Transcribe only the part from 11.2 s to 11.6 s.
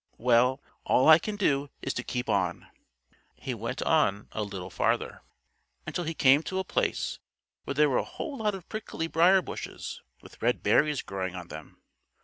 on